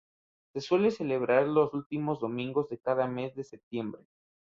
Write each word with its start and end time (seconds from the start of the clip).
Se 0.55 0.61
suele 0.61 0.89
celebrar 0.89 1.47
los 1.47 1.75
últimos 1.75 2.19
domingos 2.19 2.67
de 2.69 2.79
cada 2.79 3.05
mes 3.05 3.35
de 3.35 3.43
septiembre. 3.43 4.01